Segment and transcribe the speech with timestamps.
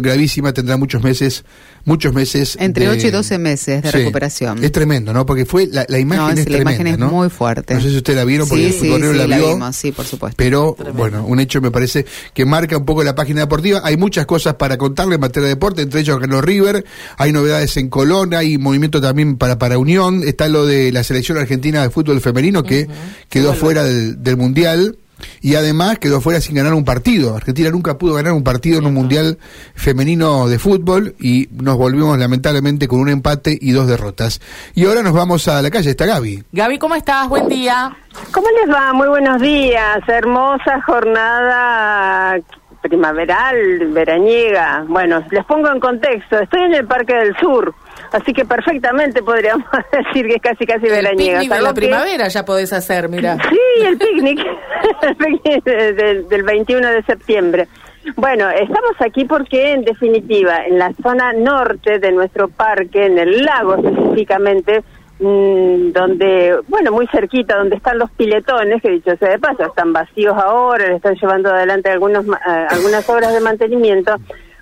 [0.00, 1.42] gravísima, tendrá muchos meses,
[1.84, 2.56] muchos meses.
[2.60, 3.98] Entre de- 8 y 12 meses de Sí.
[3.98, 4.62] recuperación.
[4.62, 5.26] Es tremendo, ¿no?
[5.26, 7.08] Porque fue la, la imagen no, es es- la tremenda, imagen es ¿no?
[7.10, 7.74] muy fuerte.
[7.74, 9.48] No sé si ustedes la vieron porque sí, el sí, correo sí, la la vio.
[9.54, 10.36] vimos, sí, por supuesto.
[10.36, 13.80] Pero, bueno, un hecho me parece que marca un poco la página deportiva.
[13.82, 16.84] Hay muchas cosas para contarle en materia de deporte, entre ellos Carlos River.
[17.16, 20.22] Hay novedades en Colón, hay movimiento también para, para Unión.
[20.22, 22.86] Está lo de la selección argentina de fútbol femenino que
[23.28, 24.98] quedó fuera del, del Mundial.
[25.40, 27.36] Y además quedó fuera sin ganar un partido.
[27.36, 29.38] Argentina nunca pudo ganar un partido en un mundial
[29.74, 34.40] femenino de fútbol y nos volvimos lamentablemente con un empate y dos derrotas.
[34.74, 36.44] Y ahora nos vamos a la calle, está Gaby.
[36.52, 37.28] Gaby, ¿cómo estás?
[37.28, 37.96] Buen día.
[38.32, 38.92] ¿Cómo les va?
[38.92, 40.00] Muy buenos días.
[40.08, 42.38] Hermosa jornada
[42.90, 43.56] primaveral,
[43.92, 44.84] veraniega.
[44.86, 46.38] Bueno, les pongo en contexto.
[46.40, 47.72] Estoy en el Parque del Sur,
[48.12, 51.40] así que perfectamente podríamos decir que es casi casi El veraniega.
[51.40, 53.36] picnic de la que- primavera ya podés hacer, mira.
[53.48, 54.40] Sí, el picnic,
[55.02, 57.68] el picnic de- de- del 21 de septiembre.
[58.16, 63.44] Bueno, estamos aquí porque, en definitiva, en la zona norte de nuestro parque, en el
[63.44, 64.82] lago específicamente,
[65.20, 69.92] mm, donde, bueno, muy cerquita, donde están los piletones, que dicho sea de paso, están
[69.92, 74.16] vacíos ahora, le están llevando adelante algunos, eh, algunas obras de mantenimiento,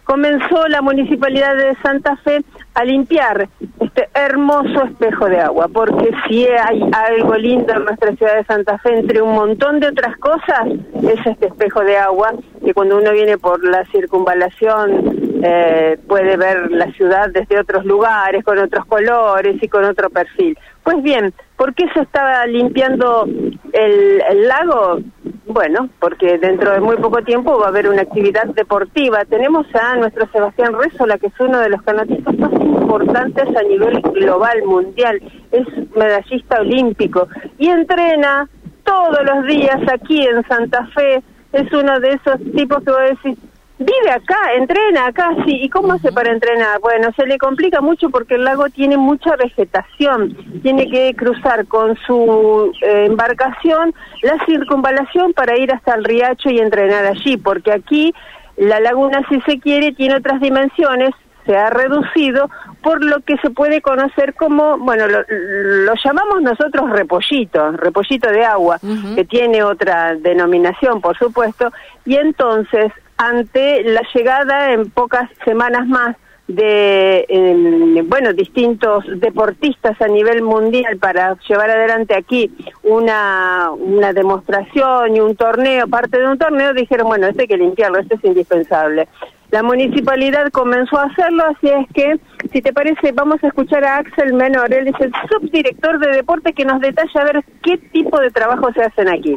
[0.09, 2.43] comenzó la municipalidad de Santa Fe
[2.75, 3.47] a limpiar
[3.79, 8.79] este hermoso espejo de agua, porque si hay algo lindo en nuestra ciudad de Santa
[8.79, 10.67] Fe, entre un montón de otras cosas,
[11.03, 12.33] es este espejo de agua,
[12.65, 18.45] que cuando uno viene por la circunvalación eh, puede ver la ciudad desde otros lugares,
[18.45, 20.59] con otros colores y con otro perfil.
[20.83, 23.29] Pues bien, ¿por qué se estaba limpiando
[23.73, 25.01] el, lago?
[25.47, 29.25] Bueno, porque dentro de muy poco tiempo va a haber una actividad deportiva.
[29.25, 34.01] Tenemos a nuestro Sebastián Rezola, que es uno de los canotistas más importantes a nivel
[34.01, 35.21] global, mundial.
[35.53, 37.29] Es medallista olímpico
[37.59, 38.49] y entrena
[38.85, 41.23] todos los días aquí en Santa Fe.
[41.53, 43.39] Es uno de esos tipos que vos decís,
[43.79, 45.61] vive acá, entrena acá, sí.
[45.63, 46.81] ¿Y cómo hace para entrenar?
[46.81, 50.37] Bueno, se le complica mucho porque el lago tiene mucha vegetación.
[50.63, 56.59] Tiene que cruzar con su eh, embarcación la circunvalación para ir hasta el riacho y
[56.59, 58.13] entrenar allí, porque aquí
[58.57, 61.11] la laguna, si se quiere, tiene otras dimensiones,
[61.47, 62.51] se ha reducido
[62.83, 68.45] por lo que se puede conocer como, bueno, lo, lo llamamos nosotros repollito, repollito de
[68.45, 68.79] agua,
[69.15, 71.73] que tiene otra denominación, por supuesto,
[72.05, 76.17] y entonces, ante la llegada en pocas semanas más
[76.49, 82.51] de, bueno, distintos deportistas a nivel mundial para llevar adelante aquí
[82.83, 87.59] una, una demostración y un torneo, parte de un torneo, dijeron, bueno, esto hay que
[87.59, 89.09] limpiarlo, esto es indispensable.
[89.51, 92.19] La municipalidad comenzó a hacerlo, así es que,
[92.53, 96.53] si te parece, vamos a escuchar a Axel Menor, él es el subdirector de deporte
[96.53, 99.37] que nos detalla a ver qué tipo de trabajo se hacen aquí.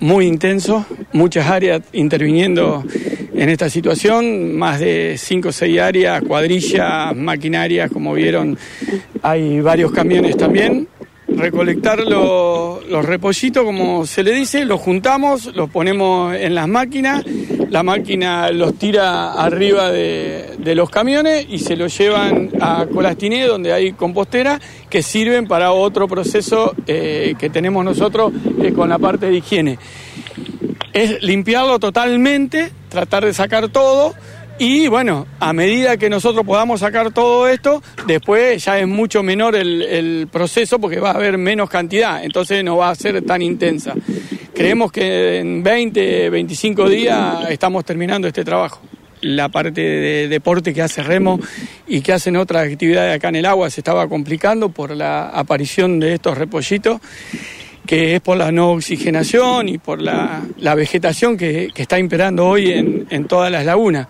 [0.00, 2.82] Muy intenso, muchas áreas interviniendo
[3.34, 8.56] en esta situación, más de cinco o seis áreas, cuadrillas, maquinarias, como vieron,
[9.22, 10.86] hay varios camiones también.
[11.26, 17.24] Recolectar lo- los repollitos, como se le dice, los juntamos, los ponemos en las máquinas,
[17.70, 23.46] la máquina los tira arriba de, de los camiones y se los llevan a Colastiné,
[23.46, 28.98] donde hay compostera, que sirven para otro proceso eh, que tenemos nosotros eh, con la
[29.00, 29.78] parte de higiene
[30.94, 34.14] es limpiarlo totalmente, tratar de sacar todo
[34.58, 39.56] y bueno, a medida que nosotros podamos sacar todo esto, después ya es mucho menor
[39.56, 43.94] el, proceso porque va a haber menos cantidad, entonces no va a ser tan intensa.
[44.54, 48.80] Creemos que en 20, 25 días estamos terminando este trabajo.
[49.22, 51.40] La parte de deporte que hace Remo
[51.88, 55.98] y que hacen otras actividades acá en el agua se estaba complicando por la aparición
[55.98, 57.00] de estos repollitos
[57.86, 62.46] que es por la no oxigenación y por la, la vegetación que, que está imperando
[62.46, 64.08] hoy en, en todas las lagunas.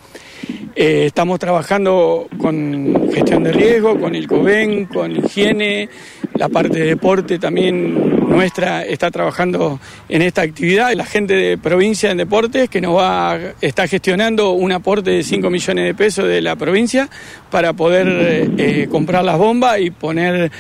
[0.77, 5.89] Eh, estamos trabajando con gestión de riesgo, con el COVEN, con higiene,
[6.35, 10.93] la parte de deporte también nuestra está trabajando en esta actividad.
[10.95, 15.49] La gente de provincia en deportes que nos va, está gestionando un aporte de 5
[15.49, 17.09] millones de pesos de la provincia
[17.51, 20.51] para poder eh, eh, comprar las bombas y poner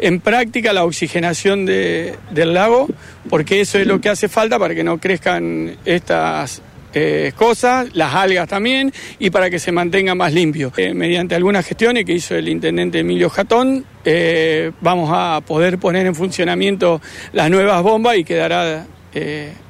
[0.00, 2.88] en práctica la oxigenación de- del lago,
[3.28, 6.62] porque eso es lo que hace falta para que no crezcan estas
[6.92, 10.72] eh, cosas, las algas también, y para que se mantenga más limpio.
[10.76, 16.06] Eh, mediante algunas gestiones que hizo el intendente Emilio Jatón, eh, vamos a poder poner
[16.06, 17.00] en funcionamiento
[17.32, 18.86] las nuevas bombas y quedará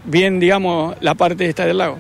[0.05, 1.99] bien, digamos, la parte esta del lago.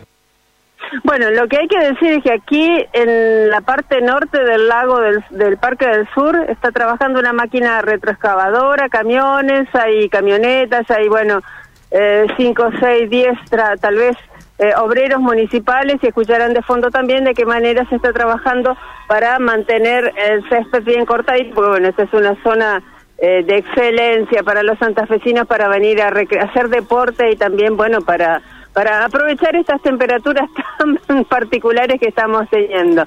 [1.04, 5.00] Bueno, lo que hay que decir es que aquí en la parte norte del lago
[5.00, 11.42] del, del Parque del Sur está trabajando una máquina retroexcavadora, camiones, hay camionetas, hay, bueno,
[11.92, 14.16] eh, cinco, seis, diez, tra- tal vez
[14.58, 18.76] eh, obreros municipales y escucharán de fondo también de qué manera se está trabajando
[19.08, 22.82] para mantener el césped bien cortadito, porque bueno, esta es una zona
[23.18, 28.42] eh, de excelencia para los santafesinos para venir a hacer deporte y también, bueno, para,
[28.72, 30.48] para aprovechar estas temperaturas
[31.06, 33.06] tan particulares que estamos teniendo.